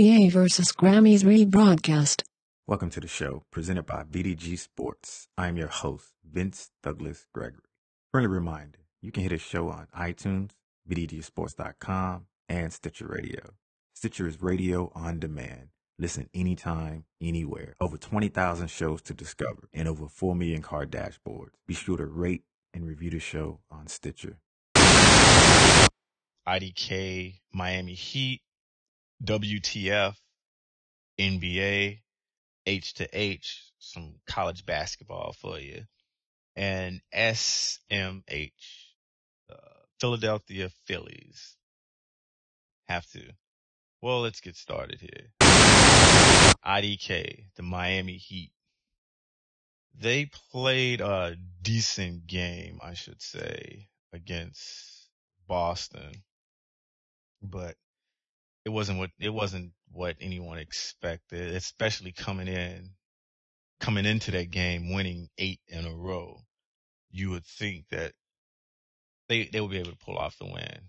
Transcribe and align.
NBA 0.00 0.32
vs. 0.32 0.72
Grammys 0.72 1.24
rebroadcast. 1.24 2.22
Welcome 2.66 2.88
to 2.88 3.00
the 3.00 3.06
show, 3.06 3.44
presented 3.50 3.84
by 3.84 4.04
VDG 4.04 4.58
Sports. 4.58 5.28
I'm 5.36 5.58
your 5.58 5.68
host, 5.68 6.14
Vince 6.24 6.70
Douglas 6.82 7.26
Gregory. 7.34 7.68
Friendly 8.10 8.28
reminder, 8.28 8.78
you 9.02 9.12
can 9.12 9.24
hit 9.24 9.28
the 9.28 9.36
show 9.36 9.68
on 9.68 9.88
iTunes, 9.94 10.52
VDGSports.com, 10.90 12.24
and 12.48 12.72
Stitcher 12.72 13.08
Radio. 13.08 13.50
Stitcher 13.94 14.26
is 14.26 14.40
radio 14.40 14.90
on 14.94 15.18
demand. 15.18 15.68
Listen 15.98 16.30
anytime, 16.32 17.04
anywhere. 17.20 17.74
Over 17.78 17.98
20,000 17.98 18.68
shows 18.68 19.02
to 19.02 19.12
discover 19.12 19.68
and 19.74 19.86
over 19.86 20.08
4 20.08 20.34
million 20.34 20.62
car 20.62 20.86
dashboards. 20.86 21.50
Be 21.68 21.74
sure 21.74 21.98
to 21.98 22.06
rate 22.06 22.44
and 22.72 22.86
review 22.86 23.10
the 23.10 23.18
show 23.18 23.60
on 23.70 23.86
Stitcher. 23.86 24.38
IDK, 26.48 27.34
Miami 27.52 27.92
Heat, 27.92 28.40
WTF, 29.24 30.18
NBA, 31.18 32.02
H 32.66 32.94
to 32.94 33.08
H, 33.18 33.72
some 33.78 34.20
college 34.26 34.64
basketball 34.66 35.32
for 35.32 35.58
you, 35.58 35.86
and 36.56 37.02
SMH, 37.12 38.94
uh, 39.50 39.82
Philadelphia 40.00 40.70
Phillies. 40.70 41.56
Have 42.88 43.06
to. 43.12 43.32
Well, 44.02 44.20
let's 44.22 44.40
get 44.40 44.56
started 44.56 45.00
here. 45.00 45.32
IDK, 46.64 47.54
the 47.54 47.62
Miami 47.62 48.16
Heat. 48.16 48.52
They 49.94 50.26
played 50.26 51.00
a 51.00 51.36
decent 51.62 52.26
game, 52.26 52.80
I 52.82 52.94
should 52.94 53.20
say, 53.22 53.90
against 54.12 55.10
Boston, 55.46 56.24
but 57.42 57.76
it 58.64 58.70
wasn't 58.70 58.98
what 58.98 59.10
it 59.18 59.30
wasn't 59.30 59.72
what 59.92 60.16
anyone 60.20 60.58
expected, 60.58 61.54
especially 61.54 62.12
coming 62.12 62.48
in 62.48 62.90
coming 63.80 64.04
into 64.04 64.30
that 64.32 64.50
game 64.50 64.92
winning 64.92 65.28
eight 65.38 65.60
in 65.68 65.86
a 65.86 65.94
row. 65.94 66.40
You 67.10 67.30
would 67.30 67.44
think 67.44 67.86
that 67.90 68.12
they 69.28 69.48
they 69.52 69.60
would 69.60 69.70
be 69.70 69.78
able 69.78 69.90
to 69.92 69.96
pull 70.04 70.16
off 70.16 70.38
the 70.38 70.46
win. 70.46 70.80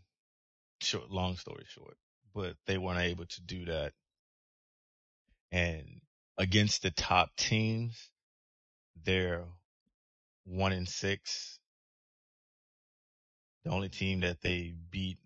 Short, 0.81 1.09
long 1.09 1.37
story 1.37 1.63
short, 1.67 1.95
but 2.35 2.55
they 2.67 2.77
weren't 2.77 2.99
able 2.99 3.25
to 3.25 3.41
do 3.43 3.65
that. 3.65 3.93
And 5.51 6.01
against 6.37 6.81
the 6.81 6.91
top 6.91 7.35
teams, 7.35 8.09
they're 9.03 9.45
one 10.45 10.73
in 10.73 10.85
six. 10.85 11.59
The 13.63 13.71
only 13.71 13.89
team 13.89 14.21
that 14.21 14.41
they 14.41 14.73
beat 14.89 15.19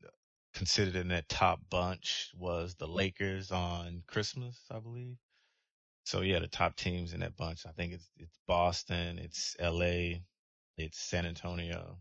considered 0.56 0.96
in 0.96 1.10
that 1.10 1.30
top 1.30 1.60
bunch 1.70 2.32
was 2.36 2.76
the 2.76 2.88
Lakers 2.88 3.52
on 3.52 4.02
Christmas, 4.08 4.58
I 4.72 4.80
believe. 4.80 5.18
So 6.06 6.22
yeah, 6.22 6.40
the 6.40 6.48
top 6.48 6.76
teams 6.76 7.14
in 7.14 7.20
that 7.20 7.36
bunch, 7.36 7.66
I 7.68 7.72
think 7.72 7.94
it's 7.94 8.10
it's 8.18 8.40
Boston, 8.48 9.20
it's 9.20 9.56
LA, 9.60 10.20
it's 10.78 11.00
San 11.00 11.26
Antonio. 11.26 11.98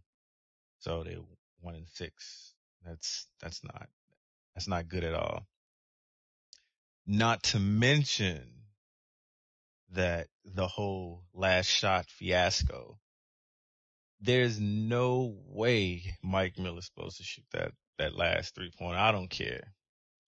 So 0.78 1.02
they 1.02 1.18
one 1.60 1.74
in 1.74 1.86
six. 1.86 2.54
That's 2.84 3.26
that's 3.40 3.64
not 3.64 3.88
that's 4.54 4.68
not 4.68 4.88
good 4.88 5.04
at 5.04 5.14
all. 5.14 5.46
Not 7.06 7.42
to 7.44 7.58
mention 7.58 8.50
that 9.90 10.28
the 10.44 10.66
whole 10.66 11.24
last 11.32 11.66
shot 11.66 12.06
fiasco. 12.08 12.98
There's 14.20 14.58
no 14.60 15.36
way 15.48 16.16
Mike 16.22 16.58
Miller's 16.58 16.86
supposed 16.86 17.18
to 17.18 17.24
shoot 17.24 17.44
that 17.52 17.72
that 17.98 18.16
last 18.16 18.54
three 18.54 18.70
pointer. 18.78 18.98
I 18.98 19.12
don't 19.12 19.30
care. 19.30 19.72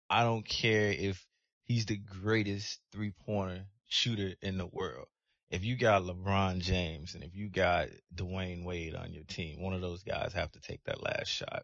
I 0.09 0.23
don't 0.23 0.47
care 0.47 0.91
if 0.91 1.25
he's 1.65 1.85
the 1.85 1.97
greatest 1.97 2.79
three 2.91 3.11
pointer 3.25 3.65
shooter 3.87 4.33
in 4.41 4.57
the 4.57 4.67
world. 4.67 5.07
If 5.49 5.63
you 5.63 5.77
got 5.77 6.03
LeBron 6.03 6.59
James 6.59 7.15
and 7.15 7.23
if 7.23 7.35
you 7.35 7.49
got 7.49 7.87
Dwyane 8.13 8.65
Wade 8.65 8.95
on 8.95 9.13
your 9.13 9.23
team, 9.23 9.61
one 9.61 9.73
of 9.73 9.81
those 9.81 10.03
guys 10.03 10.33
have 10.33 10.51
to 10.53 10.59
take 10.59 10.83
that 10.85 11.03
last 11.03 11.27
shot. 11.27 11.63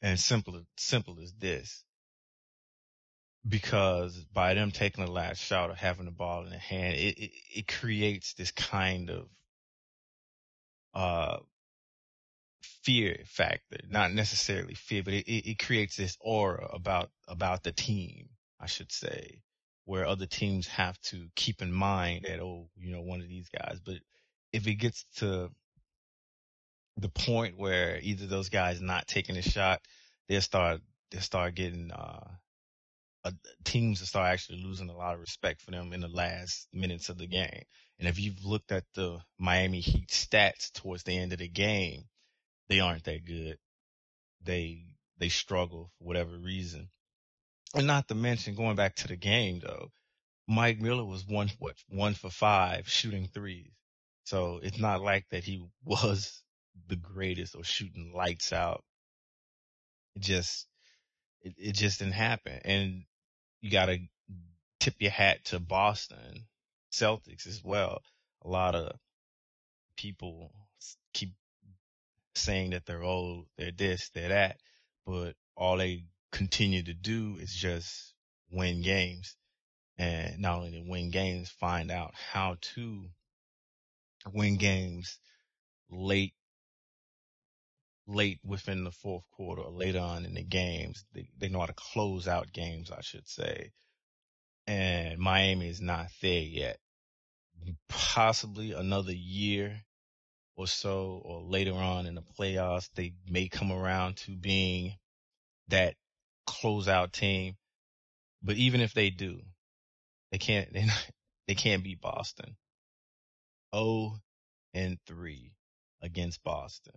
And 0.00 0.18
simple, 0.18 0.60
simple 0.76 1.18
as 1.22 1.32
this. 1.34 1.84
Because 3.46 4.16
by 4.32 4.54
them 4.54 4.70
taking 4.70 5.04
the 5.04 5.10
last 5.10 5.38
shot 5.38 5.70
or 5.70 5.74
having 5.74 6.06
the 6.06 6.10
ball 6.10 6.44
in 6.44 6.50
their 6.50 6.58
hand, 6.58 6.96
it, 6.96 7.18
it, 7.18 7.30
it 7.56 7.68
creates 7.68 8.32
this 8.34 8.50
kind 8.50 9.10
of, 9.10 9.28
uh, 10.94 11.38
fear 12.82 13.18
factor, 13.26 13.78
not 13.88 14.12
necessarily 14.12 14.74
fear, 14.74 15.02
but 15.02 15.14
it, 15.14 15.28
it, 15.28 15.58
creates 15.58 15.96
this 15.96 16.16
aura 16.20 16.68
about, 16.72 17.10
about 17.28 17.62
the 17.62 17.72
team, 17.72 18.28
I 18.60 18.66
should 18.66 18.92
say, 18.92 19.42
where 19.84 20.06
other 20.06 20.26
teams 20.26 20.66
have 20.68 21.00
to 21.02 21.28
keep 21.34 21.62
in 21.62 21.72
mind 21.72 22.26
that, 22.28 22.40
oh, 22.40 22.68
you 22.76 22.92
know, 22.92 23.02
one 23.02 23.20
of 23.20 23.28
these 23.28 23.48
guys, 23.48 23.80
but 23.84 23.96
if 24.52 24.66
it 24.66 24.74
gets 24.74 25.04
to 25.16 25.50
the 26.96 27.08
point 27.08 27.58
where 27.58 27.98
either 28.02 28.26
those 28.26 28.48
guys 28.48 28.80
not 28.80 29.06
taking 29.06 29.36
a 29.36 29.42
shot, 29.42 29.80
they'll 30.28 30.40
start, 30.40 30.80
they'll 31.10 31.20
start 31.20 31.54
getting, 31.54 31.90
uh, 31.90 32.28
uh, 33.24 33.30
teams 33.64 34.00
will 34.00 34.06
start 34.06 34.32
actually 34.32 34.62
losing 34.62 34.90
a 34.90 34.96
lot 34.96 35.14
of 35.14 35.20
respect 35.20 35.62
for 35.62 35.70
them 35.70 35.92
in 35.92 36.00
the 36.00 36.08
last 36.08 36.68
minutes 36.72 37.08
of 37.08 37.18
the 37.18 37.26
game. 37.26 37.62
And 37.98 38.08
if 38.08 38.18
you've 38.18 38.44
looked 38.44 38.72
at 38.72 38.84
the 38.94 39.20
Miami 39.38 39.80
Heat 39.80 40.08
stats 40.08 40.72
towards 40.72 41.04
the 41.04 41.16
end 41.16 41.32
of 41.32 41.38
the 41.38 41.48
game, 41.48 42.04
they 42.68 42.80
aren't 42.80 43.04
that 43.04 43.24
good. 43.24 43.58
They 44.42 44.84
they 45.18 45.28
struggle 45.28 45.90
for 45.98 46.04
whatever 46.04 46.36
reason. 46.36 46.88
And 47.74 47.86
not 47.86 48.08
to 48.08 48.14
mention 48.14 48.54
going 48.54 48.76
back 48.76 48.96
to 48.96 49.08
the 49.08 49.16
game 49.16 49.60
though, 49.60 49.90
Mike 50.46 50.80
Miller 50.80 51.04
was 51.04 51.26
one 51.26 51.50
what 51.58 51.76
one 51.88 52.14
for 52.14 52.30
five 52.30 52.88
shooting 52.88 53.28
threes. 53.28 53.72
So 54.24 54.60
it's 54.62 54.78
not 54.78 55.02
like 55.02 55.26
that 55.30 55.44
he 55.44 55.66
was 55.84 56.42
the 56.88 56.96
greatest 56.96 57.54
or 57.54 57.64
shooting 57.64 58.12
lights 58.14 58.52
out. 58.52 58.84
It 60.16 60.22
just 60.22 60.66
it, 61.42 61.54
it 61.58 61.72
just 61.72 61.98
didn't 61.98 62.14
happen. 62.14 62.60
And 62.64 63.04
you 63.60 63.70
gotta 63.70 63.98
tip 64.80 64.94
your 64.98 65.10
hat 65.10 65.44
to 65.46 65.60
Boston 65.60 66.46
Celtics 66.92 67.46
as 67.46 67.62
well. 67.64 68.00
A 68.44 68.48
lot 68.48 68.74
of 68.74 68.96
people 69.96 70.52
keep 71.12 71.30
saying 72.36 72.70
that 72.70 72.86
they're 72.86 73.02
old, 73.02 73.46
they're 73.56 73.72
this, 73.72 74.10
they're 74.14 74.28
that, 74.28 74.58
but 75.06 75.34
all 75.56 75.76
they 75.76 76.04
continue 76.32 76.82
to 76.82 76.94
do 76.94 77.36
is 77.40 77.52
just 77.54 78.14
win 78.50 78.82
games. 78.82 79.36
And 79.96 80.40
not 80.40 80.58
only 80.58 80.72
to 80.72 80.82
win 80.86 81.10
games, 81.10 81.50
find 81.50 81.90
out 81.90 82.12
how 82.14 82.56
to 82.74 83.06
win 84.32 84.56
games 84.56 85.18
late, 85.90 86.34
late 88.06 88.40
within 88.44 88.84
the 88.84 88.90
fourth 88.90 89.24
quarter 89.30 89.62
or 89.62 89.70
later 89.70 90.00
on 90.00 90.24
in 90.24 90.34
the 90.34 90.42
games. 90.42 91.04
They, 91.14 91.28
they 91.38 91.48
know 91.48 91.60
how 91.60 91.66
to 91.66 91.74
close 91.74 92.26
out 92.26 92.52
games, 92.52 92.90
I 92.90 93.00
should 93.02 93.28
say. 93.28 93.70
And 94.66 95.18
Miami 95.18 95.68
is 95.68 95.80
not 95.80 96.06
there 96.20 96.42
yet. 96.42 96.78
Possibly 97.88 98.72
another 98.72 99.12
year 99.12 99.80
or 100.56 100.66
so 100.66 101.20
or 101.24 101.42
later 101.42 101.74
on 101.74 102.06
in 102.06 102.14
the 102.14 102.22
playoffs, 102.22 102.88
they 102.94 103.14
may 103.28 103.48
come 103.48 103.72
around 103.72 104.16
to 104.16 104.32
being 104.32 104.94
that 105.68 105.94
closeout 106.48 107.12
team. 107.12 107.56
But 108.42 108.56
even 108.56 108.80
if 108.80 108.94
they 108.94 109.10
do, 109.10 109.40
they 110.30 110.38
can't, 110.38 110.72
they, 110.72 110.86
they 111.48 111.54
can't 111.54 111.82
beat 111.82 112.00
Boston. 112.00 112.56
0 113.74 114.20
and 114.72 114.98
3 115.06 115.52
against 116.02 116.42
Boston. 116.44 116.94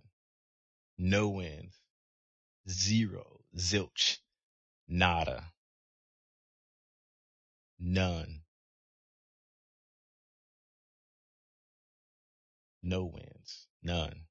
No 0.98 1.28
wins. 1.28 1.74
Zero. 2.68 3.40
Zilch. 3.56 4.18
Nada. 4.88 5.52
None. 7.78 8.37
No 12.88 13.04
wins. 13.04 13.66
None. 13.82 14.22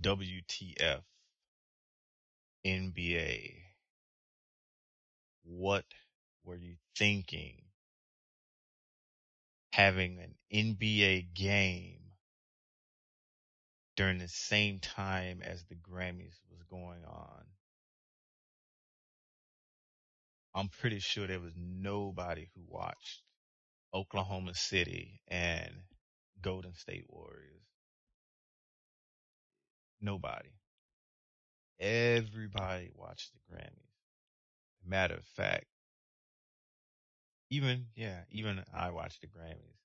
WTF. 0.00 1.02
NBA. 2.64 3.52
What 5.42 5.84
were 6.44 6.56
you 6.56 6.76
thinking? 6.96 7.60
Having 9.74 10.18
an 10.18 10.34
NBA 10.50 11.34
game 11.34 12.00
during 13.96 14.16
the 14.16 14.28
same 14.28 14.80
time 14.80 15.42
as 15.42 15.62
the 15.64 15.74
Grammys 15.74 16.40
was 16.50 16.62
going 16.70 17.04
on. 17.04 17.44
I'm 20.54 20.70
pretty 20.70 21.00
sure 21.00 21.26
there 21.26 21.38
was 21.38 21.52
nobody 21.54 22.48
who 22.54 22.62
watched 22.66 23.20
Oklahoma 23.94 24.54
City 24.54 25.20
and 25.28 25.72
Golden 26.42 26.74
State 26.74 27.06
Warriors. 27.08 27.62
Nobody. 30.02 30.50
everybody 31.80 32.90
watched 32.94 33.32
the 33.34 33.54
Grammys. 33.54 33.72
Matter 34.86 35.14
of 35.14 35.24
fact, 35.24 35.66
even, 37.50 37.86
yeah, 37.96 38.22
even 38.30 38.62
I 38.74 38.90
watched 38.90 39.20
the 39.20 39.28
Grammys. 39.28 39.78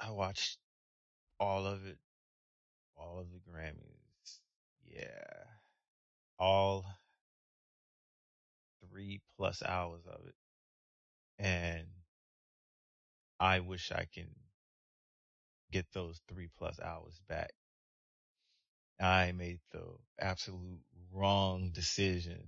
I 0.00 0.10
watched 0.10 0.58
all 1.40 1.66
of 1.66 1.86
it, 1.86 1.98
all 2.96 3.20
of 3.20 3.26
the 3.32 3.40
Grammys. 3.50 4.38
Yeah. 4.86 5.44
All 6.38 6.84
three 8.88 9.20
plus 9.36 9.62
hours 9.62 10.02
of 10.06 10.26
it. 10.26 10.34
And 11.38 11.86
I 13.40 13.60
wish 13.60 13.90
I 13.90 14.06
can 14.12 14.28
get 15.72 15.86
those 15.92 16.20
three 16.28 16.48
plus 16.58 16.78
hours 16.78 17.18
back. 17.28 17.52
I 19.00 19.32
made 19.32 19.60
the 19.72 19.96
absolute 20.20 20.82
wrong 21.10 21.70
decision 21.70 22.42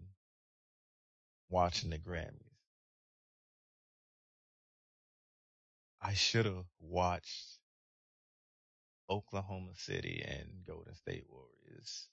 watching 1.48 1.90
the 1.90 1.98
Grammys. 1.98 2.42
I 6.02 6.14
should 6.14 6.46
have 6.46 6.66
watched 6.80 7.58
Oklahoma 9.08 9.72
City 9.76 10.22
and 10.26 10.66
Golden 10.66 10.94
State 10.94 11.24
Warriors. 11.28 12.08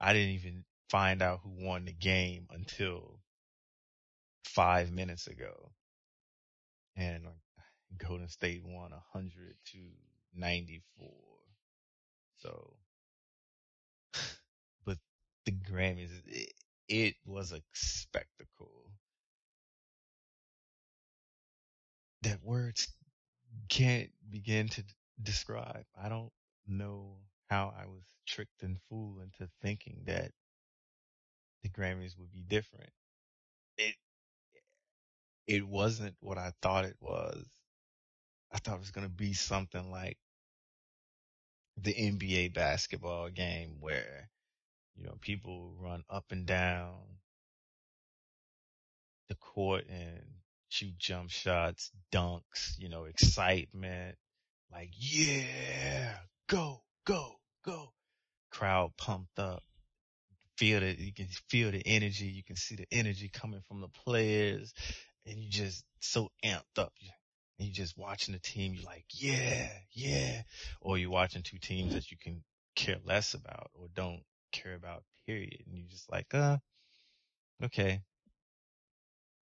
I 0.00 0.12
didn't 0.12 0.34
even 0.34 0.64
find 0.90 1.22
out 1.22 1.40
who 1.42 1.66
won 1.66 1.86
the 1.86 1.92
game 1.92 2.46
until 2.50 3.20
five 4.44 4.92
minutes 4.92 5.26
ago. 5.26 5.72
And 6.96 7.24
Golden 7.96 8.28
State 8.28 8.62
won 8.64 8.90
100 8.90 9.56
to 9.72 9.78
94. 10.34 11.08
So, 12.38 12.76
but 14.84 14.98
the 15.46 15.52
Grammys, 15.52 16.10
it, 16.26 16.52
it 16.88 17.14
was 17.26 17.52
a 17.52 17.62
spectacle 17.72 18.92
that 22.22 22.42
words 22.44 22.88
can't 23.68 24.10
begin 24.30 24.68
to 24.68 24.84
describe. 25.22 25.84
I 26.00 26.08
don't 26.08 26.32
know 26.66 27.16
how 27.48 27.74
I 27.78 27.86
was 27.86 28.04
tricked 28.26 28.62
and 28.62 28.78
fooled 28.88 29.20
into 29.22 29.50
thinking 29.62 30.02
that 30.06 30.32
the 31.62 31.70
Grammys 31.70 32.18
would 32.18 32.32
be 32.32 32.42
different. 32.42 32.90
It, 33.78 33.94
it 35.46 35.66
wasn't 35.66 36.16
what 36.20 36.38
I 36.38 36.52
thought 36.62 36.84
it 36.84 36.96
was. 37.00 37.46
I 38.52 38.58
thought 38.58 38.76
it 38.76 38.80
was 38.80 38.90
going 38.90 39.06
to 39.06 39.12
be 39.12 39.34
something 39.34 39.90
like 39.90 40.16
the 41.76 41.94
NBA 41.94 42.54
basketball 42.54 43.28
game 43.28 43.76
where, 43.80 44.30
you 44.96 45.04
know, 45.04 45.14
people 45.20 45.74
run 45.78 46.02
up 46.08 46.26
and 46.30 46.46
down 46.46 46.94
the 49.28 49.34
court 49.34 49.84
and 49.88 50.22
shoot 50.68 50.98
jump 50.98 51.30
shots, 51.30 51.90
dunks, 52.12 52.78
you 52.78 52.88
know, 52.88 53.04
excitement, 53.04 54.16
like, 54.72 54.90
yeah, 54.96 56.14
go, 56.48 56.82
go, 57.04 57.34
go. 57.64 57.92
Crowd 58.50 58.92
pumped 58.96 59.38
up. 59.38 59.62
Feel 60.56 60.82
it. 60.82 60.98
You 60.98 61.12
can 61.12 61.28
feel 61.48 61.70
the 61.70 61.82
energy. 61.86 62.26
You 62.26 62.42
can 62.42 62.56
see 62.56 62.74
the 62.74 62.86
energy 62.90 63.30
coming 63.32 63.62
from 63.68 63.80
the 63.80 63.88
players 63.88 64.72
and 65.24 65.38
you 65.38 65.48
just 65.50 65.84
so 66.00 66.30
amped 66.44 66.78
up. 66.78 66.92
And 67.58 67.68
you're 67.68 67.74
just 67.74 67.98
watching 67.98 68.34
the 68.34 68.40
team. 68.40 68.74
You're 68.74 68.84
like, 68.84 69.04
yeah, 69.10 69.68
yeah. 69.92 70.42
Or 70.80 70.96
you're 70.96 71.10
watching 71.10 71.42
two 71.42 71.58
teams 71.58 71.94
that 71.94 72.10
you 72.10 72.16
can 72.16 72.42
care 72.76 72.98
less 73.04 73.34
about 73.34 73.70
or 73.74 73.88
don't 73.94 74.22
care 74.52 74.74
about 74.74 75.02
period. 75.26 75.62
And 75.66 75.76
you're 75.76 75.90
just 75.90 76.10
like, 76.10 76.32
uh, 76.34 76.58
okay. 77.64 78.00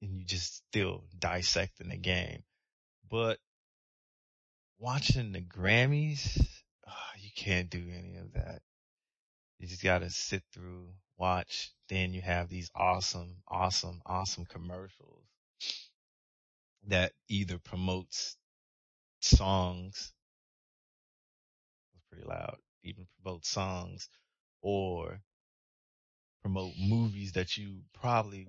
And 0.01 0.15
you 0.17 0.25
just 0.25 0.57
still 0.57 1.05
dissecting 1.17 1.89
the 1.89 1.97
game. 1.97 2.43
But 3.09 3.39
watching 4.79 5.31
the 5.31 5.41
Grammys, 5.41 6.45
oh, 6.87 7.11
you 7.19 7.29
can't 7.35 7.69
do 7.69 7.83
any 7.97 8.17
of 8.17 8.33
that. 8.33 8.61
You 9.59 9.67
just 9.67 9.83
gotta 9.83 10.09
sit 10.09 10.43
through, 10.53 10.89
watch, 11.17 11.71
then 11.87 12.13
you 12.13 12.21
have 12.21 12.49
these 12.49 12.69
awesome, 12.75 13.37
awesome, 13.47 14.01
awesome 14.05 14.45
commercials 14.45 15.23
that 16.87 17.13
either 17.29 17.57
promotes 17.59 18.37
songs, 19.21 20.13
it's 21.93 22.03
pretty 22.11 22.27
loud, 22.27 22.57
even 22.83 23.07
promote 23.21 23.45
songs 23.45 24.09
or 24.61 25.19
promote 26.41 26.73
movies 26.77 27.33
that 27.33 27.57
you 27.57 27.79
probably 27.93 28.47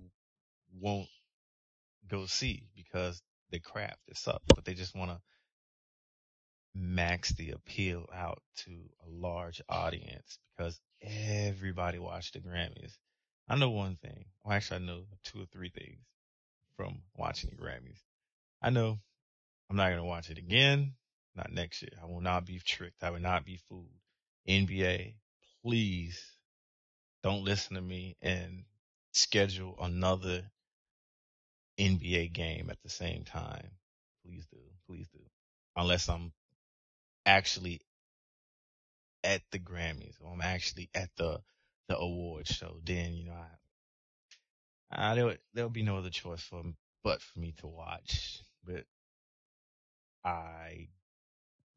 won't 0.81 1.09
go 2.09 2.27
see 2.27 2.67
because 2.77 3.23
they 3.51 3.59
crap, 3.59 3.99
they 4.09 4.15
suck, 4.15 4.43
but 4.49 4.65
they 4.65 4.75
just 4.75 4.97
want 4.97 5.11
to 5.11 5.21
max 6.75 7.31
the 7.31 7.51
appeal 7.51 8.07
out 8.13 8.43
to 8.57 8.71
a 9.07 9.09
large 9.09 9.63
audience 9.69 10.39
because 10.57 10.81
everybody 11.01 11.99
watched 11.99 12.35
the 12.35 12.41
Grammys. 12.41 12.97
I 13.49 13.57
know 13.57 13.71
one 13.71 13.97
thing. 13.97 14.25
Well, 14.43 14.57
actually, 14.57 14.83
I 14.83 14.87
know 14.87 15.05
two 15.23 15.43
or 15.43 15.47
three 15.53 15.71
things 15.71 16.01
from 16.77 17.03
watching 17.15 17.51
the 17.51 17.57
Grammys. 17.57 18.01
I 18.65 18.71
know 18.71 18.99
I'm 19.69 19.77
not 19.77 19.89
going 19.89 19.99
to 19.99 20.05
watch 20.05 20.31
it 20.31 20.39
again. 20.39 20.95
Not 21.37 21.53
next 21.53 21.83
year. 21.83 21.93
I 22.03 22.07
will 22.07 22.23
not 22.23 22.47
be 22.47 22.59
tricked. 22.65 23.05
I 23.05 23.11
will 23.11 23.21
not 23.21 23.45
be 23.45 23.61
fooled. 23.69 23.91
NBA, 24.49 25.17
please 25.63 26.25
don't 27.23 27.45
listen 27.45 27.77
to 27.77 27.83
me 27.83 28.17
and 28.23 28.65
schedule 29.13 29.77
another 29.79 30.45
NBA 31.79 32.33
game 32.33 32.71
at 32.71 32.79
the 32.83 32.89
same 32.89 33.25
time. 33.25 33.69
Please 34.25 34.47
do. 34.51 34.61
Please 34.89 35.09
do. 35.13 35.21
Unless 35.77 36.09
I'm 36.09 36.33
actually 37.27 37.83
at 39.23 39.43
the 39.51 39.59
Grammys 39.59 40.15
or 40.23 40.33
I'm 40.33 40.41
actually 40.41 40.89
at 40.95 41.11
the 41.19 41.39
the 41.89 41.99
award 41.99 42.49
show, 42.49 42.79
then 42.83 43.13
you 43.13 43.27
know 43.27 43.37
I, 44.91 45.11
I 45.11 45.15
there 45.15 45.37
there'll 45.53 45.69
be 45.69 45.83
no 45.83 45.99
other 45.99 46.09
choice 46.09 46.41
for 46.41 46.63
but 47.03 47.21
for 47.21 47.39
me 47.39 47.53
to 47.59 47.67
watch. 47.67 48.41
But 48.67 48.85
I 50.25 50.89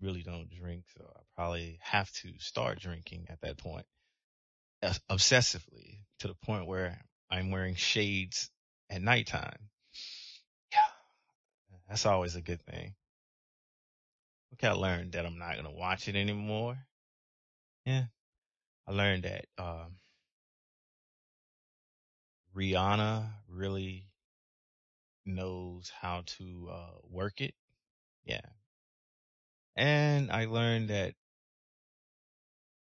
really 0.01 0.23
don't 0.23 0.49
drink, 0.49 0.85
so 0.95 1.03
I 1.15 1.21
probably 1.35 1.79
have 1.81 2.11
to 2.13 2.33
start 2.39 2.79
drinking 2.79 3.27
at 3.29 3.41
that 3.41 3.57
point, 3.57 3.85
obsessively 5.09 6.01
to 6.19 6.27
the 6.27 6.35
point 6.35 6.67
where 6.67 6.99
I'm 7.29 7.51
wearing 7.51 7.75
shades 7.75 8.49
at 8.89 9.01
nighttime. 9.01 9.69
Yeah, 10.71 10.89
that's 11.89 12.05
always 12.05 12.35
a 12.35 12.41
good 12.41 12.61
thing. 12.65 12.95
Okay, 14.53 14.67
I 14.67 14.71
learned 14.71 15.13
that 15.13 15.25
I'm 15.25 15.37
not 15.37 15.55
gonna 15.55 15.71
watch 15.71 16.07
it 16.07 16.15
anymore. 16.15 16.77
Yeah, 17.85 18.05
I 18.87 18.91
learned 18.91 19.23
that 19.23 19.45
um, 19.57 19.97
Rihanna 22.55 23.31
really 23.47 24.07
knows 25.27 25.89
how 25.89 26.23
to 26.37 26.69
uh, 26.71 26.91
work 27.09 27.41
it. 27.41 27.55
Yeah, 28.25 28.41
and 29.75 30.31
I 30.31 30.45
learned 30.45 30.89
that 30.89 31.13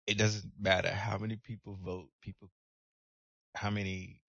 it 0.07 0.17
doesn't 0.19 0.53
matter 0.61 0.91
how 0.93 1.19
many 1.19 1.37
people 1.37 1.77
vote, 1.83 2.09
people, 2.21 2.51
how 3.55 3.71
many 3.71 4.21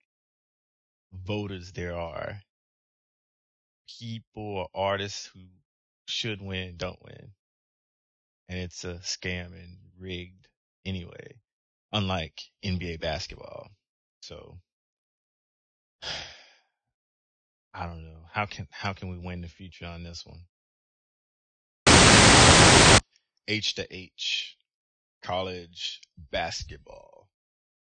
voters 1.13 1.71
there 1.71 1.95
are, 1.95 2.41
people 3.87 4.43
or 4.57 4.67
artists 4.73 5.27
who 5.27 5.39
should 6.05 6.41
win 6.41 6.75
don't 6.75 7.01
win. 7.01 7.33
And 8.47 8.57
it's 8.57 8.85
a 8.85 8.99
scam 8.99 9.47
and 9.47 9.77
rigged 9.97 10.47
anyway, 10.85 11.41
unlike 11.91 12.41
NBA 12.63 12.97
basketball. 12.97 13.71
So 14.21 14.59
I 17.73 17.87
don't 17.87 18.03
know. 18.03 18.19
How 18.31 18.45
can, 18.45 18.67
how 18.71 18.93
can 18.93 19.09
we 19.09 19.17
win 19.17 19.41
the 19.41 19.47
future 19.47 19.85
on 19.85 20.03
this 20.03 20.25
one? 20.25 20.45
H 23.47 23.75
to 23.75 23.87
H, 23.93 24.57
college 25.21 26.01
basketball. 26.31 27.29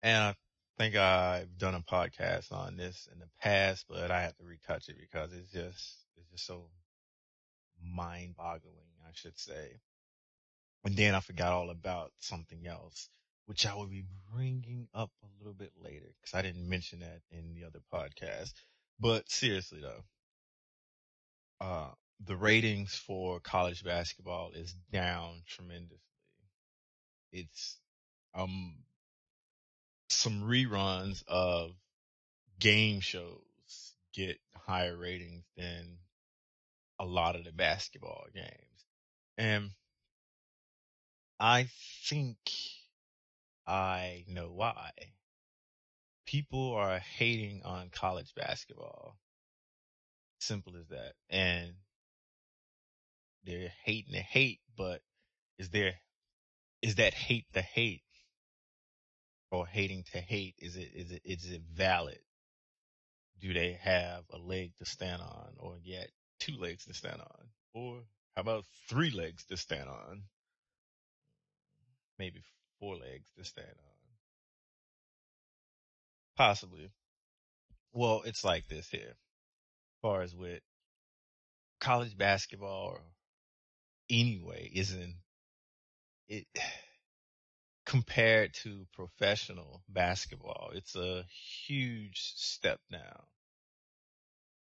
And 0.03 0.24
I 0.24 0.36
think 0.77 0.95
I've 0.95 1.57
done 1.57 1.75
a 1.75 1.81
podcast 1.81 2.51
on 2.51 2.77
this 2.77 3.07
in 3.12 3.19
the 3.19 3.29
past, 3.41 3.86
but 3.89 4.12
I 4.12 4.21
have 4.21 4.36
to 4.38 4.43
retouch 4.43 4.89
it 4.89 4.98
because 5.00 5.33
it's 5.33 5.51
just, 5.51 6.05
it's 6.17 6.29
just 6.31 6.45
so 6.45 6.69
mind 7.81 8.36
boggling, 8.36 8.91
I 9.07 9.12
should 9.13 9.38
say. 9.39 9.79
And 10.83 10.95
then 10.95 11.15
I 11.15 11.19
forgot 11.19 11.53
all 11.53 11.69
about 11.69 12.12
something 12.19 12.65
else, 12.67 13.09
which 13.45 13.65
I 13.65 13.75
will 13.75 13.88
be 13.88 14.05
bringing 14.33 14.88
up 14.93 15.12
a 15.24 15.27
little 15.38 15.53
bit 15.53 15.74
later 15.81 16.13
because 16.21 16.33
I 16.33 16.41
didn't 16.41 16.69
mention 16.69 17.00
that 17.00 17.21
in 17.31 17.53
the 17.53 17.65
other 17.65 17.81
podcast. 17.93 18.53
But 19.00 19.29
seriously 19.29 19.82
though, 19.82 20.03
uh, 21.62 21.91
the 22.25 22.36
ratings 22.36 22.96
for 22.96 23.39
college 23.39 23.84
basketball 23.84 24.51
is 24.53 24.74
down 24.91 25.44
tremendously. 25.48 26.00
It's, 27.32 27.77
um, 28.34 28.75
some 30.10 30.41
reruns 30.41 31.24
of 31.27 31.72
game 32.60 33.00
shows 33.00 33.39
get 34.13 34.38
higher 34.65 34.98
ratings 34.98 35.46
than 35.56 36.00
a 37.00 37.06
lot 37.06 37.36
of 37.36 37.46
the 37.46 37.51
basketball 37.51 38.25
games. 38.34 38.86
And 39.38 39.72
I 41.39 41.70
think 42.08 42.38
I 43.65 44.25
know 44.27 44.51
why. 44.51 44.91
People 46.29 46.75
are 46.75 47.00
hating 47.00 47.63
on 47.65 47.89
college 47.89 48.36
basketball. 48.36 49.17
Simple 50.39 50.74
as 50.77 50.88
that. 50.89 51.13
And 51.27 51.71
they're 53.45 53.74
hating 53.83 54.13
the 54.13 54.19
hate, 54.19 54.59
but 54.77 55.01
is 55.57 55.69
there, 55.71 55.93
is 56.83 56.95
that 56.95 57.15
hate 57.15 57.48
the 57.53 57.63
hate? 57.63 58.03
Or 59.50 59.65
hating 59.65 60.03
to 60.12 60.19
hate? 60.19 60.53
Is 60.59 60.75
it, 60.75 60.91
is 60.93 61.12
it, 61.12 61.21
is 61.25 61.51
it 61.51 61.63
valid? 61.74 62.19
Do 63.41 63.51
they 63.51 63.79
have 63.81 64.25
a 64.31 64.38
leg 64.38 64.74
to 64.77 64.86
stand 64.86 65.24
on 65.24 65.53
or 65.57 65.77
yet 65.83 66.12
two 66.39 66.57
legs 66.57 66.86
to 66.86 66.93
stand 66.93 67.21
on? 67.21 67.48
Or 67.74 68.01
how 68.36 68.43
about 68.43 68.65
three 68.88 69.09
legs 69.09 69.45
to 69.45 69.57
stand 69.57 69.89
on? 69.89 70.21
Maybe 72.19 72.43
four 72.79 72.98
legs 72.98 73.31
to 73.36 73.43
stand 73.43 73.67
on. 73.67 73.99
Possibly. 76.39 76.89
Well, 77.91 78.22
it's 78.25 78.46
like 78.46 78.69
this 78.69 78.89
here. 78.89 79.10
As 79.10 80.00
far 80.01 80.22
as 80.22 80.34
with 80.34 80.62
college 81.81 82.17
basketball 82.17 82.91
or 82.93 83.01
anyway 84.10 84.72
isn't 84.74 85.15
it 86.29 86.48
compared 87.86 88.53
to 88.53 88.88
professional 88.93 89.84
basketball, 89.89 90.72
it's 90.75 90.96
a 90.96 91.25
huge 91.67 92.22
step 92.22 92.79
now 92.89 93.25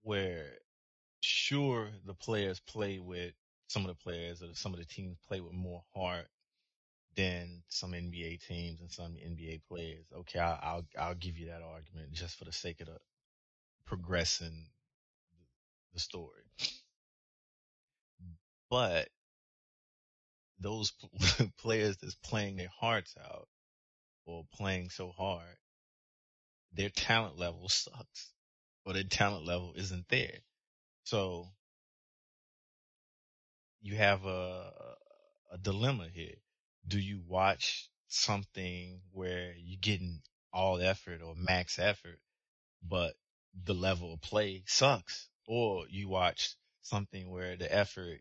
where 0.03 0.47
sure 1.21 1.91
the 2.05 2.15
players 2.15 2.59
play 2.59 2.99
with 2.99 3.35
some 3.69 3.83
of 3.83 3.89
the 3.89 4.03
players 4.03 4.43
or 4.43 4.53
some 4.55 4.73
of 4.75 4.81
the 4.81 4.85
teams 4.85 5.17
play 5.29 5.41
with 5.41 5.53
more 5.53 5.85
heart 5.95 6.27
than 7.17 7.63
some 7.69 7.93
NBA 7.93 8.47
teams 8.47 8.81
and 8.81 8.91
some 8.91 9.13
NBA 9.15 9.63
players. 9.69 10.05
Okay, 10.15 10.39
I'll 10.39 10.59
I'll, 10.63 10.87
I'll 10.99 11.15
give 11.15 11.39
you 11.39 11.47
that 11.47 11.63
argument 11.63 12.13
just 12.13 12.39
for 12.39 12.45
the 12.45 12.53
sake 12.53 12.81
of 12.81 12.87
the 12.87 12.99
progressing 13.87 14.67
the 15.93 16.01
story. 16.01 16.45
But 18.71 19.09
those 20.59 20.93
players 21.59 21.97
that's 21.99 22.15
playing 22.15 22.57
their 22.57 22.71
hearts 22.81 23.15
out 23.23 23.49
or 24.25 24.47
playing 24.55 24.91
so 24.91 25.11
hard, 25.11 25.57
their 26.73 26.89
talent 26.89 27.39
level 27.39 27.69
sucks 27.69 28.33
or 28.87 28.95
their 28.95 29.03
talent 29.03 29.45
level 29.45 29.75
isn't 29.77 30.09
there. 30.09 30.39
So 31.05 31.49
you 33.83 33.97
have 33.97 34.25
a, 34.25 34.73
a 35.53 35.59
dilemma 35.59 36.09
here. 36.13 36.37
Do 36.87 36.99
you 36.99 37.23
watch 37.27 37.89
something 38.09 39.01
where 39.13 39.55
you're 39.57 39.79
getting 39.81 40.21
all 40.53 40.81
effort 40.81 41.23
or 41.23 41.35
max 41.35 41.79
effort, 41.79 42.21
but 42.83 43.15
the 43.65 43.75
level 43.75 44.13
of 44.15 44.21
play 44.21 44.63
sucks? 44.67 45.29
Or 45.47 45.87
you 45.89 46.09
watch 46.09 46.55
something 46.83 47.31
where 47.31 47.57
the 47.57 47.73
effort 47.73 48.21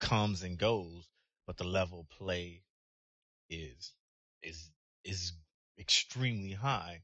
comes 0.00 0.42
and 0.42 0.58
goes, 0.58 1.08
but 1.46 1.56
the 1.56 1.64
level 1.64 2.00
of 2.00 2.08
play 2.10 2.62
is, 3.48 3.92
is, 4.42 4.70
is 5.04 5.32
extremely 5.78 6.52
high. 6.52 7.02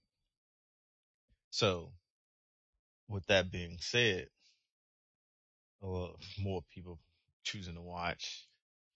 So 1.50 1.92
with 3.08 3.26
that 3.26 3.50
being 3.50 3.78
said, 3.80 4.28
or 5.80 6.14
more 6.38 6.62
people 6.74 6.98
choosing 7.42 7.74
to 7.74 7.80
watch 7.80 8.46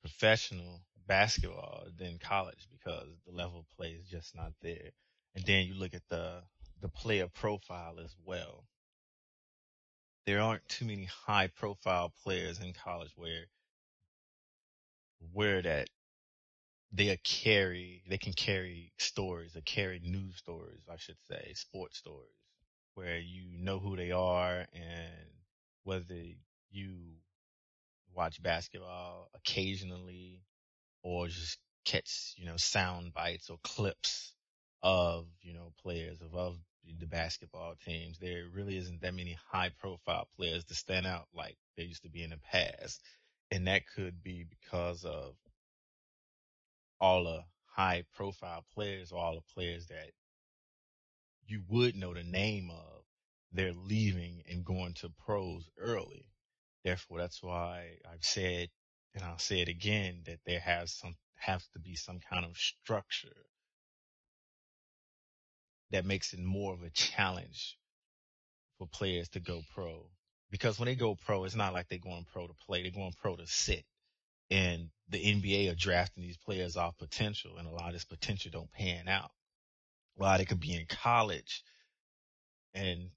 professional 0.02 0.82
basketball 1.06 1.84
than 1.98 2.18
college 2.18 2.68
because 2.70 3.08
the 3.26 3.32
level 3.32 3.60
of 3.60 3.76
play 3.76 3.90
is 3.90 4.08
just 4.08 4.34
not 4.36 4.52
there. 4.62 4.90
And 5.34 5.44
then 5.44 5.66
you 5.66 5.74
look 5.74 5.94
at 5.94 6.08
the, 6.08 6.42
the 6.80 6.88
player 6.88 7.28
profile 7.28 7.98
as 8.02 8.14
well. 8.24 8.64
There 10.26 10.40
aren't 10.40 10.68
too 10.68 10.86
many 10.86 11.04
high 11.04 11.48
profile 11.48 12.12
players 12.22 12.60
in 12.60 12.72
college 12.72 13.12
where, 13.16 13.46
where 15.32 15.62
that 15.62 15.88
they 16.92 17.16
carry, 17.24 18.02
they 18.08 18.18
can 18.18 18.32
carry 18.32 18.92
stories 18.98 19.56
or 19.56 19.60
carry 19.62 20.00
news 20.00 20.36
stories, 20.36 20.82
I 20.90 20.96
should 20.96 21.18
say, 21.28 21.52
sports 21.54 21.98
stories 21.98 22.30
where 22.94 23.18
you 23.18 23.58
know 23.58 23.78
who 23.78 23.96
they 23.96 24.12
are 24.12 24.66
and 24.72 25.28
whether 25.82 26.22
you 26.70 26.94
watch 28.14 28.42
basketball 28.42 29.30
occasionally 29.34 30.42
or 31.04 31.28
just 31.28 31.58
catch, 31.84 32.34
you 32.36 32.46
know, 32.46 32.56
sound 32.56 33.12
bites 33.12 33.50
or 33.50 33.58
clips 33.62 34.34
of, 34.82 35.26
you 35.42 35.54
know, 35.54 35.72
players 35.82 36.20
of, 36.20 36.34
of 36.34 36.56
the 36.98 37.06
basketball 37.06 37.74
teams. 37.84 38.18
There 38.18 38.44
really 38.52 38.76
isn't 38.78 39.02
that 39.02 39.14
many 39.14 39.36
high 39.50 39.70
profile 39.78 40.26
players 40.36 40.64
to 40.64 40.74
stand 40.74 41.06
out 41.06 41.26
like 41.34 41.56
there 41.76 41.86
used 41.86 42.02
to 42.02 42.10
be 42.10 42.22
in 42.22 42.30
the 42.30 42.40
past. 42.50 43.00
And 43.50 43.68
that 43.68 43.82
could 43.94 44.22
be 44.22 44.44
because 44.48 45.04
of 45.04 45.34
all 47.00 47.24
the 47.24 47.44
high 47.66 48.04
profile 48.16 48.64
players 48.74 49.12
or 49.12 49.18
all 49.18 49.34
the 49.34 49.54
players 49.54 49.86
that 49.88 50.10
you 51.46 51.62
would 51.68 51.94
know 51.94 52.14
the 52.14 52.22
name 52.22 52.70
of, 52.70 53.02
they're 53.52 53.74
leaving 53.74 54.42
and 54.50 54.64
going 54.64 54.94
to 54.94 55.10
pros 55.24 55.68
early. 55.78 56.30
Therefore, 56.82 57.18
that's 57.18 57.42
why 57.42 57.98
I've 58.10 58.24
said, 58.24 58.68
and 59.14 59.24
I'll 59.24 59.38
say 59.38 59.60
it 59.60 59.68
again, 59.68 60.22
that 60.26 60.40
there 60.46 60.60
has 60.60 60.92
some, 60.92 61.14
has 61.36 61.66
to 61.72 61.78
be 61.78 61.94
some 61.94 62.20
kind 62.30 62.44
of 62.44 62.56
structure 62.56 63.36
that 65.90 66.04
makes 66.04 66.32
it 66.32 66.40
more 66.40 66.74
of 66.74 66.82
a 66.82 66.90
challenge 66.90 67.78
for 68.78 68.86
players 68.88 69.28
to 69.30 69.40
go 69.40 69.62
pro. 69.74 70.10
Because 70.50 70.78
when 70.78 70.86
they 70.86 70.94
go 70.94 71.14
pro, 71.14 71.44
it's 71.44 71.54
not 71.54 71.72
like 71.72 71.88
they're 71.88 71.98
going 71.98 72.26
pro 72.32 72.46
to 72.46 72.54
play. 72.66 72.82
They're 72.82 72.90
going 72.90 73.14
pro 73.20 73.36
to 73.36 73.46
sit. 73.46 73.84
And 74.50 74.90
the 75.08 75.18
NBA 75.18 75.70
are 75.70 75.76
drafting 75.76 76.22
these 76.22 76.36
players 76.36 76.76
off 76.76 76.98
potential 76.98 77.56
and 77.58 77.66
a 77.66 77.70
lot 77.70 77.88
of 77.88 77.92
this 77.92 78.04
potential 78.04 78.50
don't 78.52 78.72
pan 78.72 79.08
out. 79.08 79.30
While 80.16 80.38
they 80.38 80.44
could 80.44 80.60
be 80.60 80.74
in 80.74 80.86
college 80.86 81.62
and 82.72 83.10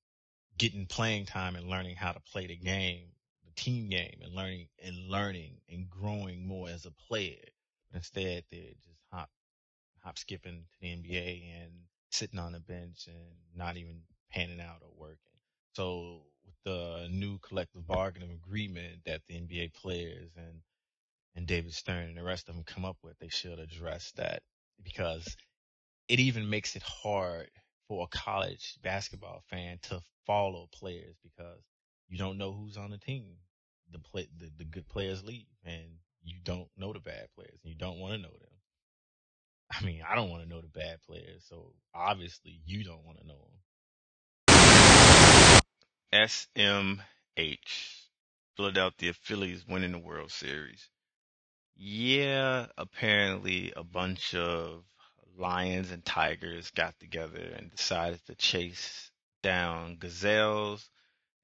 getting 0.58 0.86
playing 0.88 1.26
time 1.26 1.56
and 1.56 1.70
learning 1.70 1.96
how 1.96 2.12
to 2.12 2.20
play 2.32 2.48
the 2.48 2.56
game, 2.56 3.10
team 3.58 3.90
game 3.90 4.20
and 4.24 4.34
learning 4.36 4.68
and 4.84 4.98
learning 5.10 5.58
and 5.70 5.90
growing 5.90 6.48
more 6.48 6.70
as 6.70 6.86
a 6.86 6.92
player. 6.92 7.44
But 7.92 7.98
instead 7.98 8.46
they're 8.52 8.74
just 8.86 9.02
hop, 9.12 9.30
hop 10.00 10.18
skipping 10.18 10.66
to 10.72 10.82
the 10.82 10.92
NBA 10.92 11.62
and 11.64 11.72
sitting 12.12 12.40
on 12.40 12.54
the 12.54 12.60
bench 12.60 13.08
and 13.08 13.38
not 13.56 13.78
even 13.78 14.02
panning 14.32 14.62
out 14.62 14.82
or 14.84 14.92
working. 14.98 15.40
So 15.76 16.24
with 16.46 16.56
the 16.66 17.08
new 17.12 17.40
collective 17.40 17.88
bargaining 17.88 18.32
agreement 18.32 19.02
that 19.06 19.22
the 19.28 19.36
NBA 19.36 19.70
players 19.70 20.32
and 20.38 20.62
and 21.36 21.48
David 21.48 21.74
Stern 21.74 22.10
and 22.10 22.18
the 22.18 22.24
rest 22.24 22.50
of 22.50 22.56
them 22.56 22.64
come 22.66 22.86
up 22.86 22.98
with, 23.04 23.18
they 23.20 23.30
should 23.30 23.60
address 23.60 24.12
that 24.18 24.44
because 24.84 25.38
it 26.10 26.20
even 26.20 26.50
makes 26.50 26.76
it 26.76 26.84
hard 26.84 27.50
for 27.88 28.04
a 28.06 28.18
college 28.18 28.78
basketball 28.82 29.44
fan 29.50 29.80
to 29.84 30.02
follow 30.26 30.68
players 30.74 31.16
because 31.24 31.62
you 32.10 32.18
don't 32.18 32.38
know 32.38 32.54
who's 32.54 32.78
on 32.78 32.92
the 32.92 32.98
team. 32.98 33.38
The 33.90 34.00
play, 34.00 34.28
the, 34.36 34.52
the 34.58 34.66
good 34.66 34.88
players 34.88 35.24
leave 35.24 35.48
and 35.64 36.00
you 36.22 36.40
don't 36.42 36.70
know 36.78 36.94
the 36.94 37.00
bad 37.00 37.32
players 37.34 37.60
and 37.64 37.72
you 37.72 37.76
don't 37.78 38.00
want 38.00 38.14
to 38.14 38.20
know 38.20 38.38
them. 38.38 38.62
I 39.72 39.84
mean, 39.84 40.02
I 40.02 40.16
don't 40.16 40.30
want 40.30 40.44
to 40.44 40.50
know 40.50 40.62
the 40.62 40.68
bad 40.68 41.02
players, 41.04 41.46
so 41.46 41.76
obviously 41.94 42.62
you 42.66 42.84
don't 42.84 43.04
want 43.06 43.20
to 43.20 43.28
know 43.28 43.40
them. 43.40 43.60
SMH. 46.12 47.04
Philadelphia 48.56 49.14
Phillies 49.14 49.66
winning 49.68 49.92
the 49.94 50.00
World 50.00 50.32
Series. 50.32 50.90
Yeah, 51.76 52.68
apparently 52.78 53.72
a 53.74 53.84
bunch 53.84 54.34
of 54.36 54.86
lions 55.36 55.92
and 55.92 56.04
tigers 56.04 56.72
got 56.72 57.00
together 57.00 57.42
and 57.58 57.72
decided 57.72 58.26
to 58.26 58.36
chase 58.36 59.12
down 59.44 59.98
gazelles. 59.98 60.90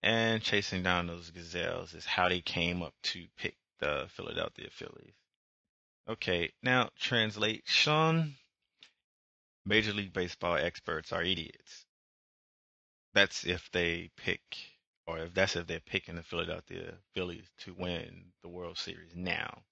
And 0.03 0.43
chasing 0.43 0.83
down 0.83 1.07
those 1.07 1.31
gazelles 1.31 1.93
is 1.93 2.05
how 2.05 2.27
they 2.27 2.41
came 2.41 2.83
up 2.83 2.93
to 3.03 3.25
pick 3.37 3.55
the 3.79 4.07
Philadelphia 4.09 4.67
Phillies. 4.69 5.15
Okay, 6.09 6.51
now 6.61 6.89
translate 6.99 7.63
Sean. 7.65 8.35
Major 9.65 9.93
League 9.93 10.11
Baseball 10.11 10.57
experts 10.57 11.13
are 11.13 11.23
idiots. 11.23 11.85
That's 13.13 13.45
if 13.45 13.71
they 13.71 14.11
pick, 14.17 14.41
or 15.07 15.19
if 15.19 15.33
that's 15.33 15.55
if 15.55 15.67
they're 15.67 15.79
picking 15.79 16.15
the 16.15 16.23
Philadelphia 16.23 16.95
Phillies 17.13 17.49
to 17.59 17.73
win 17.73 18.33
the 18.41 18.49
World 18.49 18.77
Series 18.77 19.15
now 19.15 19.63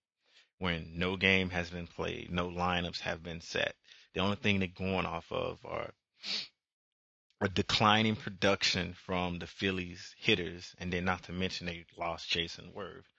when 0.60 0.92
no 0.96 1.18
game 1.18 1.50
has 1.50 1.72
been 1.72 1.88
played, 1.88 2.32
no 2.32 2.48
lineups 2.48 3.00
have 3.02 3.22
been 3.22 3.42
set. 3.42 3.76
The 4.14 4.22
only 4.22 4.36
thing 4.38 4.60
they're 4.60 4.68
going 4.70 5.06
off 5.08 5.30
of 5.32 5.60
are 5.66 5.92
a 7.42 7.50
declining 7.50 8.16
production 8.16 8.94
from 8.94 9.40
the 9.40 9.48
Phillies 9.48 10.14
hitters, 10.18 10.76
and 10.78 10.94
then 10.94 11.06
not 11.06 11.24
to 11.24 11.34
mention 11.34 11.66
they 11.66 11.86
lost 11.98 12.30
Jayson 12.30 12.72
Werth, 12.72 13.10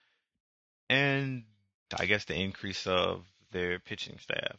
and 0.89 1.43
I 1.99 2.05
guess 2.05 2.23
the 2.23 2.35
increase 2.35 2.87
of 2.87 3.25
their 3.51 3.79
pitching 3.79 4.17
staff. 4.19 4.57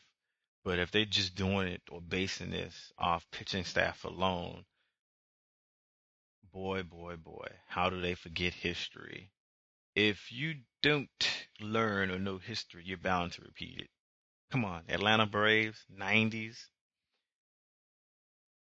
But 0.64 0.78
if 0.78 0.90
they're 0.90 1.06
just 1.06 1.34
doing 1.34 1.68
it 1.68 1.82
or 1.90 2.00
basing 2.02 2.50
this 2.50 2.92
off 2.98 3.26
pitching 3.30 3.64
staff 3.64 4.04
alone, 4.04 4.64
boy, 6.52 6.82
boy, 6.82 7.16
boy, 7.16 7.48
how 7.66 7.88
do 7.88 8.00
they 8.00 8.14
forget 8.14 8.52
history? 8.52 9.30
If 9.94 10.30
you 10.30 10.56
don't 10.82 11.08
learn 11.60 12.10
or 12.10 12.18
know 12.18 12.38
history, 12.38 12.82
you're 12.84 12.98
bound 12.98 13.32
to 13.32 13.42
repeat 13.42 13.80
it. 13.80 13.90
Come 14.50 14.64
on, 14.64 14.84
Atlanta 14.88 15.26
Braves, 15.26 15.84
90s, 15.90 16.66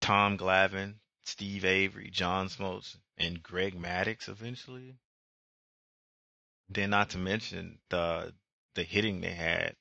Tom 0.06 0.38
Glavine, 0.38 1.00
Steve 1.24 1.64
Avery, 1.64 2.10
John 2.10 2.48
Smoltz, 2.48 2.96
and 3.18 3.42
Greg 3.42 3.74
Maddux 3.74 4.28
eventually. 4.28 4.94
Then 6.68 6.90
not 6.90 7.10
to 7.10 7.18
mention 7.18 7.80
the 7.88 8.32
the 8.74 8.84
hitting 8.84 9.20
they 9.20 9.34
had 9.34 9.74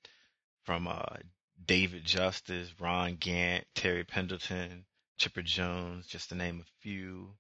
from 0.64 0.88
uh, 0.88 1.18
David 1.64 2.06
Justice, 2.06 2.74
Ron 2.80 3.18
Gant, 3.18 3.68
Terry 3.76 4.04
Pendleton, 4.04 4.88
Chipper 5.20 5.44
Jones, 5.44 6.08
just 6.08 6.30
to 6.30 6.36
name 6.36 6.60
a 6.60 6.82
few. 6.82 7.36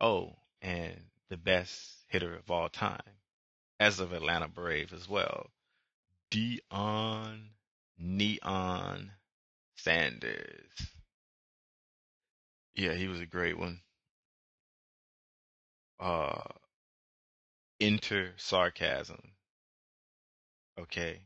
Oh, 0.00 0.34
and 0.60 1.00
the 1.28 1.36
best 1.36 1.94
hitter 2.08 2.34
of 2.34 2.50
all 2.50 2.68
time, 2.68 3.20
as 3.78 4.00
of 4.00 4.12
Atlanta 4.12 4.48
Brave 4.48 4.92
as 4.92 5.08
well, 5.08 5.52
Deion 6.32 7.50
Neon 7.96 9.12
Sanders. 9.76 10.90
Yeah, 12.74 12.94
he 12.94 13.08
was 13.08 13.20
a 13.20 13.26
great 13.26 13.58
one. 13.58 13.80
Uh, 15.98 16.42
enter 17.80 18.32
sarcasm. 18.36 19.32
Okay, 20.78 21.20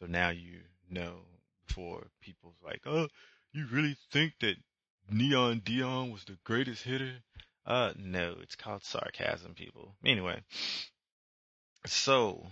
so 0.00 0.06
now 0.06 0.30
you 0.30 0.60
know 0.88 1.20
before 1.66 2.06
people's 2.20 2.56
like, 2.64 2.82
oh, 2.86 3.08
you 3.52 3.66
really 3.70 3.96
think 4.10 4.34
that 4.40 4.56
Neon 5.10 5.60
Deion 5.60 6.12
was 6.12 6.24
the 6.24 6.38
greatest 6.44 6.82
hitter? 6.82 7.22
Uh, 7.66 7.92
no, 7.96 8.36
it's 8.42 8.56
called 8.56 8.82
sarcasm, 8.82 9.54
people. 9.54 9.94
Anyway, 10.04 10.42
so 11.86 12.46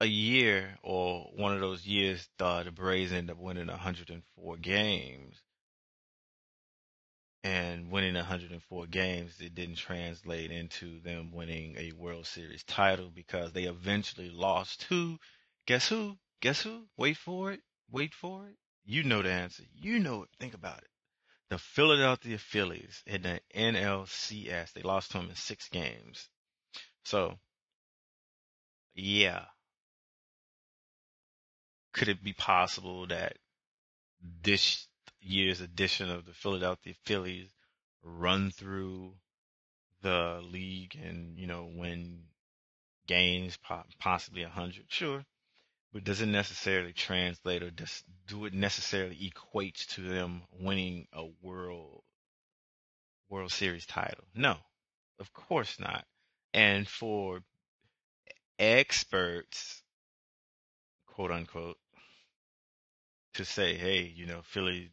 a 0.00 0.06
year 0.06 0.78
or 0.82 1.30
one 1.34 1.52
of 1.54 1.60
those 1.60 1.86
years, 1.86 2.28
uh, 2.40 2.62
the 2.62 2.70
Braves 2.70 3.12
ended 3.12 3.36
up 3.36 3.42
winning 3.42 3.66
104 3.66 4.56
games 4.58 5.42
and 7.48 7.90
winning 7.90 8.14
104 8.14 8.86
games, 8.88 9.40
it 9.40 9.54
didn't 9.54 9.76
translate 9.76 10.50
into 10.50 11.00
them 11.00 11.32
winning 11.32 11.76
a 11.78 11.92
World 11.92 12.26
Series 12.26 12.62
title 12.64 13.10
because 13.14 13.52
they 13.52 13.62
eventually 13.62 14.28
lost 14.28 14.82
to, 14.82 15.18
guess 15.66 15.88
who? 15.88 16.18
Guess 16.42 16.60
who? 16.60 16.84
Wait 16.98 17.16
for 17.16 17.50
it. 17.50 17.60
Wait 17.90 18.12
for 18.12 18.46
it. 18.48 18.56
You 18.84 19.02
know 19.02 19.22
the 19.22 19.30
answer. 19.30 19.62
You 19.74 19.98
know 19.98 20.24
it. 20.24 20.28
Think 20.38 20.52
about 20.52 20.80
it. 20.82 20.90
The 21.48 21.56
Philadelphia 21.56 22.36
Phillies 22.36 23.02
in 23.06 23.22
the 23.22 23.40
NLCS. 23.56 24.74
They 24.74 24.82
lost 24.82 25.12
to 25.12 25.18
them 25.18 25.30
in 25.30 25.34
six 25.34 25.70
games. 25.70 26.28
So, 27.06 27.38
yeah. 28.94 29.44
Could 31.94 32.08
it 32.08 32.22
be 32.22 32.34
possible 32.34 33.06
that 33.06 33.38
this 34.42 34.87
year's 35.20 35.60
edition 35.60 36.10
of 36.10 36.26
the 36.26 36.32
Philadelphia 36.32 36.94
Phillies 37.04 37.50
run 38.02 38.50
through 38.50 39.14
the 40.02 40.40
league 40.42 40.96
and, 41.02 41.38
you 41.38 41.46
know, 41.46 41.70
win 41.74 42.24
games, 43.06 43.58
possibly 43.98 44.42
a 44.42 44.48
hundred, 44.48 44.84
sure. 44.88 45.24
But 45.92 46.04
does 46.04 46.20
it 46.20 46.26
necessarily 46.26 46.92
translate 46.92 47.62
or 47.62 47.70
does, 47.70 48.04
do 48.26 48.44
it 48.44 48.52
necessarily 48.52 49.26
equate 49.26 49.76
to 49.90 50.02
them 50.02 50.42
winning 50.52 51.08
a 51.12 51.24
world, 51.42 52.02
World 53.28 53.50
Series 53.50 53.86
title? 53.86 54.24
No, 54.34 54.56
of 55.18 55.32
course 55.32 55.80
not. 55.80 56.04
And 56.52 56.86
for 56.86 57.42
experts, 58.58 59.82
quote 61.06 61.30
unquote, 61.30 61.78
to 63.34 63.44
say, 63.44 63.74
hey, 63.76 64.02
you 64.02 64.26
know, 64.26 64.42
Philly 64.42 64.90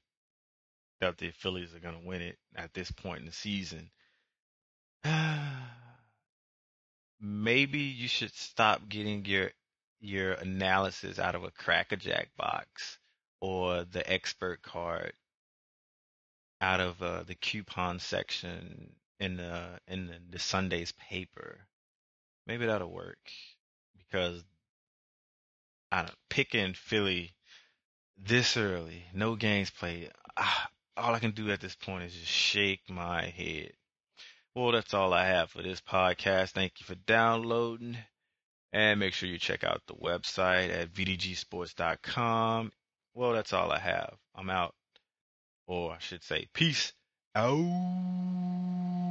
that 1.02 1.18
the 1.18 1.32
Phillies 1.32 1.74
are 1.74 1.80
going 1.80 2.00
to 2.00 2.08
win 2.08 2.22
it 2.22 2.38
at 2.56 2.74
this 2.74 2.92
point 2.92 3.20
in 3.20 3.26
the 3.26 3.32
season. 3.32 3.90
Maybe 7.22 7.80
you 7.80 8.08
should 8.08 8.34
stop 8.34 8.88
getting 8.88 9.26
your 9.26 9.52
your 10.00 10.34
analysis 10.34 11.18
out 11.20 11.36
of 11.36 11.44
a 11.44 11.52
crackerjack 11.52 12.30
box 12.38 13.00
or 13.40 13.84
the 13.84 14.12
expert 14.12 14.62
card 14.62 15.14
out 16.62 16.80
of 16.80 17.02
uh, 17.02 17.24
the 17.24 17.36
coupon 17.36 18.00
section 18.00 18.96
in 19.20 19.38
the 19.38 19.80
in 19.88 20.08
the, 20.08 20.18
the 20.32 20.40
Sunday's 20.40 20.94
paper. 21.10 21.60
Maybe 22.48 22.66
that'll 22.66 22.92
work 22.92 23.32
because 23.98 24.44
I 25.92 26.02
don't 26.04 26.16
picking 26.30 26.74
Philly 26.74 27.34
this 28.18 28.58
early, 28.58 29.04
no 29.14 29.36
games 29.36 29.70
played. 29.70 30.12
Ah, 30.38 30.70
all 30.98 31.14
I 31.14 31.20
can 31.20 31.32
do 31.32 31.52
at 31.52 31.60
this 31.62 31.76
point 31.76 32.04
is 32.04 32.14
just 32.14 32.32
shake 32.32 32.90
my 32.90 33.26
head. 33.26 33.74
Well, 34.56 34.72
that's 34.72 34.94
all 34.94 35.14
I 35.14 35.26
have 35.26 35.50
for 35.50 35.62
this 35.62 35.82
podcast. 35.82 36.52
Thank 36.52 36.80
you 36.80 36.86
for 36.86 36.96
downloading. 36.96 37.98
And 38.72 39.00
make 39.00 39.14
sure 39.14 39.30
you 39.30 39.38
check 39.38 39.64
out 39.64 39.82
the 39.88 39.96
website 39.96 40.70
at 40.70 40.94
vdgsports.com. 40.94 42.72
Well, 43.14 43.32
that's 43.34 43.54
all 43.54 43.72
I 43.72 43.80
have. 43.80 44.16
I'm 44.34 44.50
out. 44.50 44.74
Or 45.68 45.94
I 45.94 46.00
should 46.00 46.24
say, 46.24 46.48
peace 46.54 46.94
out. 47.34 49.05